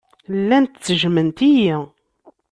[0.37, 1.75] Llant ttejjment-iyi.